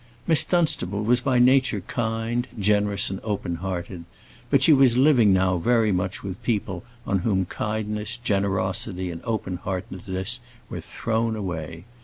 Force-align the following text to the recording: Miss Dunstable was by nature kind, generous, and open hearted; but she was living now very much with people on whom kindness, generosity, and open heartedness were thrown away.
Miss 0.25 0.43
Dunstable 0.43 1.03
was 1.03 1.21
by 1.21 1.37
nature 1.37 1.81
kind, 1.81 2.47
generous, 2.57 3.11
and 3.11 3.19
open 3.23 3.57
hearted; 3.57 4.05
but 4.49 4.63
she 4.63 4.73
was 4.73 4.97
living 4.97 5.31
now 5.31 5.57
very 5.59 5.91
much 5.91 6.23
with 6.23 6.41
people 6.41 6.83
on 7.05 7.19
whom 7.19 7.45
kindness, 7.45 8.17
generosity, 8.17 9.11
and 9.11 9.21
open 9.25 9.57
heartedness 9.57 10.39
were 10.71 10.81
thrown 10.81 11.35
away. 11.35 11.85